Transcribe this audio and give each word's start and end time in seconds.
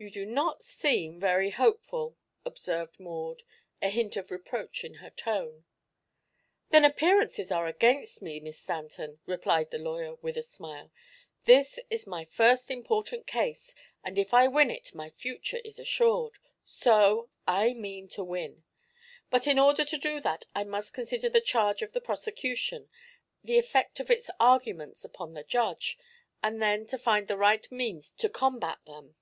"You 0.00 0.12
do 0.12 0.24
not 0.24 0.62
seem 0.62 1.18
very 1.18 1.50
hopeful," 1.50 2.16
observed 2.44 3.00
Maud, 3.00 3.42
a 3.82 3.88
hint 3.88 4.14
of 4.16 4.30
reproach 4.30 4.84
in 4.84 4.94
her 5.02 5.10
tone. 5.10 5.64
"Then 6.68 6.84
appearances 6.84 7.50
are 7.50 7.66
against 7.66 8.22
me, 8.22 8.38
Miss 8.38 8.60
Stanton," 8.60 9.18
replied 9.26 9.72
the 9.72 9.78
lawyer 9.78 10.14
with 10.22 10.36
a 10.36 10.42
smile. 10.44 10.92
"This 11.46 11.80
is 11.90 12.06
my 12.06 12.24
first 12.26 12.70
important 12.70 13.26
case, 13.26 13.74
and 14.04 14.20
if 14.20 14.32
I 14.32 14.46
win 14.46 14.70
it 14.70 14.94
my 14.94 15.10
future 15.10 15.58
is 15.64 15.80
assured; 15.80 16.34
so 16.64 17.28
I 17.44 17.72
mean 17.74 18.06
to 18.10 18.22
win. 18.22 18.62
But 19.30 19.48
in 19.48 19.58
order 19.58 19.84
to 19.84 19.98
do 19.98 20.20
that 20.20 20.44
I 20.54 20.62
must 20.62 20.94
consider 20.94 21.28
the 21.28 21.40
charge 21.40 21.82
of 21.82 21.92
the 21.92 22.00
prosecution, 22.00 22.88
the 23.42 23.58
effect 23.58 23.98
of 23.98 24.12
its 24.12 24.30
arguments 24.38 25.04
upon 25.04 25.34
the 25.34 25.42
judge, 25.42 25.98
and 26.40 26.62
then 26.62 26.86
find 26.86 27.26
the 27.26 27.36
right 27.36 27.68
means 27.72 28.12
to 28.18 28.28
combat 28.28 28.78
them. 28.86 29.16